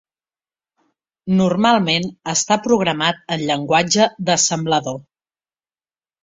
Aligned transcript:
Normalment 1.41 2.07
està 2.33 2.57
programat 2.69 3.21
en 3.37 3.45
llenguatge 3.51 4.09
d'assemblador. 4.31 4.99